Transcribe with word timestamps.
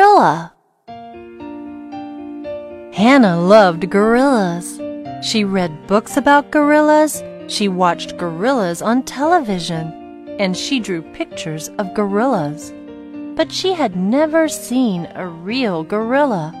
gorilla. 0.00 0.54
Hannah 2.94 3.38
loved 3.38 3.90
gorillas. 3.90 4.80
She 5.22 5.44
read 5.44 5.86
books 5.86 6.16
about 6.16 6.50
gorillas, 6.50 7.22
she 7.48 7.68
watched 7.68 8.16
gorillas 8.16 8.80
on 8.80 9.02
television, 9.02 9.92
and 10.38 10.56
she 10.56 10.80
drew 10.80 11.02
pictures 11.12 11.68
of 11.76 11.92
gorillas. 11.92 12.72
But 13.36 13.52
she 13.52 13.74
had 13.74 13.94
never 13.94 14.48
seen 14.48 15.06
a 15.14 15.28
real 15.28 15.84
gorilla. 15.84 16.54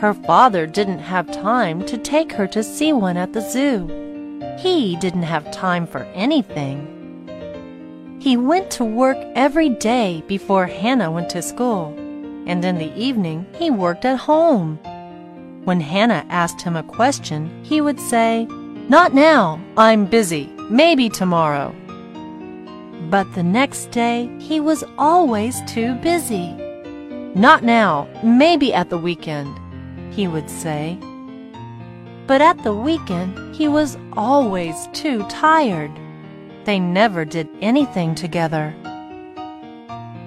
Her 0.00 0.14
father 0.14 0.66
didn't 0.66 0.98
have 0.98 1.30
time 1.30 1.86
to 1.86 1.96
take 1.96 2.32
her 2.32 2.48
to 2.48 2.64
see 2.64 2.92
one 2.92 3.16
at 3.16 3.32
the 3.32 3.48
zoo. 3.48 3.86
He 4.58 4.96
didn't 4.96 5.22
have 5.22 5.52
time 5.52 5.86
for 5.86 6.02
anything. 6.14 8.18
He 8.20 8.36
went 8.36 8.72
to 8.72 8.84
work 8.84 9.18
every 9.36 9.68
day 9.68 10.24
before 10.26 10.66
Hannah 10.66 11.12
went 11.12 11.30
to 11.30 11.42
school, 11.42 11.96
and 12.46 12.64
in 12.64 12.78
the 12.78 12.94
evening 12.94 13.46
he 13.58 13.70
worked 13.70 14.04
at 14.04 14.18
home. 14.18 14.78
When 15.64 15.80
Hannah 15.80 16.24
asked 16.30 16.62
him 16.62 16.76
a 16.76 16.82
question, 16.82 17.50
he 17.64 17.80
would 17.80 17.98
say, 17.98 18.46
Not 18.88 19.14
now, 19.14 19.60
I'm 19.76 20.06
busy, 20.06 20.46
maybe 20.70 21.08
tomorrow. 21.08 21.74
But 23.10 23.34
the 23.34 23.42
next 23.42 23.90
day, 23.90 24.30
he 24.38 24.60
was 24.60 24.84
always 24.96 25.60
too 25.62 25.94
busy. 25.96 26.52
Not 27.34 27.62
now, 27.62 28.08
maybe 28.24 28.72
at 28.72 28.90
the 28.90 28.98
weekend, 28.98 29.60
he 30.12 30.26
would 30.26 30.48
say. 30.48 30.98
But 32.26 32.40
at 32.40 32.62
the 32.62 32.74
weekend, 32.74 33.54
he 33.54 33.68
was 33.68 33.96
always 34.16 34.88
too 34.92 35.24
tired. 35.28 35.92
They 36.64 36.80
never 36.80 37.24
did 37.24 37.48
anything 37.60 38.14
together. 38.14 38.74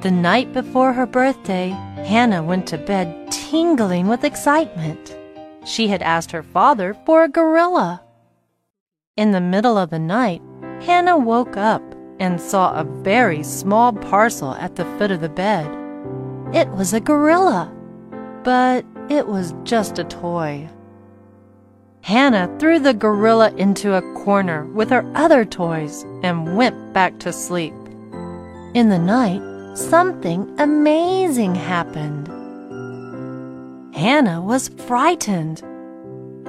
The 0.02 0.12
night 0.12 0.54
before 0.54 0.94
her 0.94 1.06
birthday, 1.06 1.76
Hannah 2.06 2.44
went 2.44 2.68
to 2.68 2.78
bed 2.78 3.32
tingling 3.32 4.08
with 4.08 4.24
excitement. 4.24 5.16
She 5.66 5.88
had 5.88 6.02
asked 6.02 6.32
her 6.32 6.44
father 6.44 6.96
for 7.06 7.24
a 7.24 7.30
gorilla. 7.30 8.02
In 9.18 9.32
the 9.32 9.42
middle 9.42 9.78
of 9.78 9.90
the 9.90 10.00
night, 10.00 10.42
Hannah 10.82 11.18
woke 11.18 11.58
up 11.58 11.84
and 12.20 12.40
saw 12.40 12.74
a 12.74 12.84
very 12.84 13.44
small 13.44 13.94
parcel 13.94 14.56
at 14.56 14.76
the 14.76 14.86
foot 14.98 15.12
of 15.12 15.22
the 15.22 15.30
bed. 15.30 15.68
It 16.54 16.70
was 16.70 16.94
a 16.94 17.00
gorilla, 17.00 17.72
but 18.44 18.86
it 19.10 19.28
was 19.28 19.54
just 19.64 20.00
a 20.00 20.04
toy. 20.04 20.70
Hannah 22.02 22.50
threw 22.60 22.80
the 22.80 22.94
gorilla 22.94 23.52
into 23.56 23.94
a 23.94 24.14
corner 24.24 24.66
with 24.66 24.90
her 24.90 25.10
other 25.16 25.46
toys 25.46 26.04
and 26.24 26.56
went 26.56 26.94
back 26.94 27.20
to 27.20 27.34
sleep. 27.34 27.74
In 28.74 28.90
the 28.90 29.00
night, 29.00 29.42
something 29.76 30.54
amazing 30.60 31.56
happened. 31.56 32.28
Hannah 33.96 34.42
was 34.42 34.70
frightened. 34.70 35.62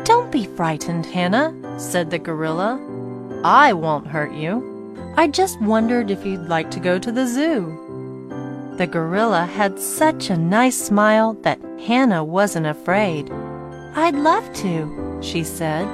Don't 0.05 0.31
be 0.31 0.47
frightened, 0.47 1.07
Hannah, 1.07 1.55
said 1.79 2.11
the 2.11 2.19
gorilla. 2.19 2.81
I 3.45 3.73
won't 3.73 4.07
hurt 4.07 4.33
you. 4.33 4.67
I 5.17 5.27
just 5.27 5.61
wondered 5.61 6.11
if 6.11 6.25
you'd 6.25 6.49
like 6.49 6.71
to 6.73 6.81
go 6.81 6.99
to 6.99 7.11
the 7.11 7.27
zoo. 7.27 7.77
The 8.77 8.87
gorilla 8.87 9.47
had 9.47 9.79
such 9.79 10.31
a 10.31 10.37
nice 10.37 10.81
smile 10.81 11.35
that 11.43 11.61
Hannah 11.87 12.25
wasn't 12.25 12.67
afraid. 12.67 13.31
I'd 13.95 14.15
love 14.15 14.51
to, 14.55 15.19
she 15.21 15.43
said. 15.43 15.87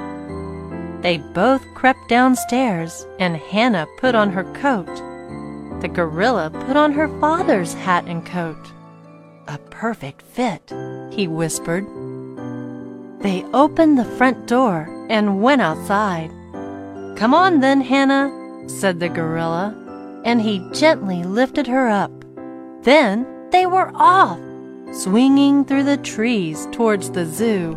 They 1.01 1.17
both 1.17 1.63
crept 1.73 2.07
downstairs, 2.09 3.05
and 3.19 3.37
Hannah 3.37 3.87
put 3.97 4.15
on 4.15 4.31
her 4.31 4.43
coat. 4.53 4.87
The 5.81 5.87
gorilla 5.87 6.49
put 6.49 6.75
on 6.75 6.91
her 6.93 7.07
father's 7.19 7.73
hat 7.73 8.05
and 8.05 8.25
coat. 8.25 8.71
A 9.47 9.59
perfect 9.69 10.23
fit, 10.23 10.73
he 11.11 11.27
whispered. 11.27 11.85
They 13.21 13.43
opened 13.53 13.97
the 13.97 14.15
front 14.17 14.47
door 14.47 14.87
and 15.09 15.41
went 15.41 15.61
outside. 15.61 16.31
Come 17.15 17.33
on 17.33 17.59
then, 17.59 17.81
Hannah, 17.81 18.67
said 18.67 18.99
the 18.99 19.09
gorilla, 19.09 19.75
and 20.25 20.41
he 20.41 20.67
gently 20.73 21.23
lifted 21.23 21.67
her 21.67 21.87
up. 21.87 22.11
Then 22.81 23.27
they 23.51 23.65
were 23.65 23.91
off, 23.93 24.39
swinging 24.91 25.63
through 25.63 25.83
the 25.83 25.97
trees 25.97 26.67
towards 26.71 27.11
the 27.11 27.25
zoo. 27.25 27.73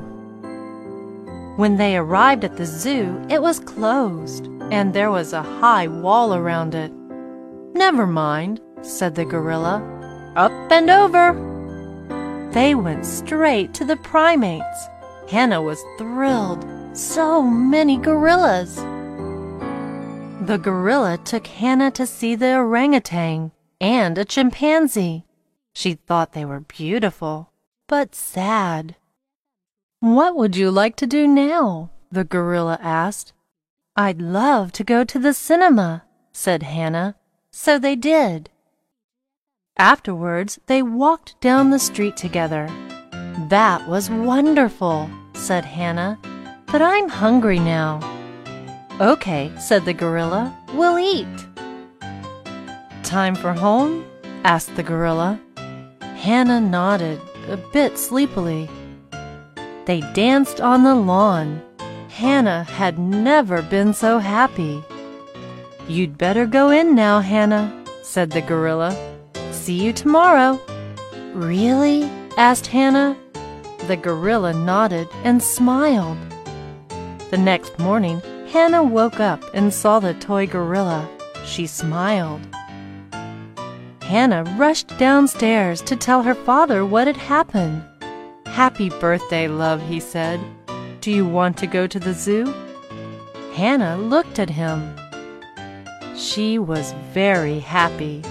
When 1.56 1.76
they 1.76 1.96
arrived 1.96 2.44
at 2.44 2.56
the 2.56 2.66
zoo, 2.66 3.22
it 3.28 3.42
was 3.42 3.60
closed, 3.60 4.46
and 4.70 4.94
there 4.94 5.10
was 5.10 5.32
a 5.32 5.42
high 5.42 5.86
wall 5.86 6.34
around 6.34 6.74
it. 6.74 6.92
Never 7.74 8.06
mind, 8.06 8.60
said 8.82 9.14
the 9.14 9.24
gorilla. 9.24 9.82
Up 10.36 10.52
and 10.70 10.90
over. 10.90 11.34
They 12.52 12.74
went 12.74 13.06
straight 13.06 13.74
to 13.74 13.84
the 13.84 13.96
primates. 13.96 14.88
Hannah 15.28 15.62
was 15.62 15.84
thrilled. 15.98 16.66
So 16.92 17.42
many 17.42 17.96
gorillas. 17.96 18.76
The 20.46 20.58
gorilla 20.60 21.18
took 21.18 21.46
Hannah 21.46 21.92
to 21.92 22.06
see 22.06 22.34
the 22.34 22.56
orangutan 22.56 23.52
and 23.80 24.18
a 24.18 24.24
chimpanzee. 24.24 25.24
She 25.72 25.94
thought 25.94 26.32
they 26.32 26.44
were 26.44 26.60
beautiful, 26.60 27.52
but 27.86 28.14
sad. 28.14 28.96
What 30.00 30.34
would 30.34 30.56
you 30.56 30.70
like 30.70 30.96
to 30.96 31.06
do 31.06 31.28
now? 31.28 31.90
the 32.10 32.24
gorilla 32.24 32.78
asked. 32.82 33.32
I'd 33.94 34.20
love 34.20 34.72
to 34.72 34.84
go 34.84 35.04
to 35.04 35.18
the 35.18 35.32
cinema, 35.32 36.04
said 36.32 36.64
Hannah. 36.64 37.16
So 37.52 37.78
they 37.78 37.96
did. 37.96 38.50
Afterwards, 39.76 40.58
they 40.66 40.82
walked 40.82 41.40
down 41.40 41.70
the 41.70 41.78
street 41.78 42.16
together. 42.16 42.68
That 43.48 43.88
was 43.88 44.10
wonderful, 44.10 45.10
said 45.32 45.64
Hannah. 45.64 46.18
But 46.66 46.82
I'm 46.82 47.08
hungry 47.08 47.58
now. 47.58 47.98
Okay, 49.00 49.50
said 49.58 49.84
the 49.84 49.94
gorilla. 49.94 50.56
We'll 50.74 50.98
eat. 50.98 51.26
Time 53.02 53.34
for 53.34 53.52
home? 53.52 54.04
asked 54.44 54.76
the 54.76 54.82
gorilla. 54.82 55.40
Hannah 56.00 56.60
nodded, 56.60 57.20
a 57.48 57.56
bit 57.72 57.98
sleepily. 57.98 58.68
They 59.86 60.02
danced 60.12 60.60
on 60.60 60.84
the 60.84 60.94
lawn. 60.94 61.62
Hannah 62.10 62.64
had 62.64 62.98
never 62.98 63.62
been 63.62 63.94
so 63.94 64.18
happy. 64.18 64.84
You'd 65.90 66.16
better 66.16 66.46
go 66.46 66.70
in 66.70 66.94
now, 66.94 67.18
Hannah, 67.18 67.84
said 68.04 68.30
the 68.30 68.42
gorilla. 68.42 68.96
See 69.50 69.74
you 69.74 69.92
tomorrow. 69.92 70.60
Really? 71.34 72.04
asked 72.36 72.68
Hannah. 72.68 73.16
The 73.88 73.96
gorilla 73.96 74.52
nodded 74.52 75.08
and 75.24 75.42
smiled. 75.42 76.16
The 77.30 77.38
next 77.38 77.76
morning, 77.80 78.22
Hannah 78.52 78.84
woke 78.84 79.18
up 79.18 79.42
and 79.52 79.74
saw 79.74 79.98
the 79.98 80.14
toy 80.14 80.46
gorilla. 80.46 81.08
She 81.44 81.66
smiled. 81.66 82.46
Hannah 84.00 84.44
rushed 84.56 84.96
downstairs 84.96 85.82
to 85.82 85.96
tell 85.96 86.22
her 86.22 86.36
father 86.36 86.86
what 86.86 87.08
had 87.08 87.16
happened. 87.16 87.82
Happy 88.46 88.90
birthday, 88.90 89.48
love, 89.48 89.82
he 89.88 89.98
said. 89.98 90.38
Do 91.00 91.10
you 91.10 91.26
want 91.26 91.56
to 91.56 91.66
go 91.66 91.88
to 91.88 91.98
the 91.98 92.14
zoo? 92.14 92.44
Hannah 93.54 93.98
looked 93.98 94.38
at 94.38 94.50
him. 94.50 94.94
She 96.20 96.58
was 96.58 96.92
very 97.14 97.60
happy. 97.60 98.22